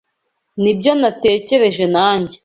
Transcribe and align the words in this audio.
Nibyo 0.61 0.91
natekereje 1.01 1.83
nanjye. 1.95 2.35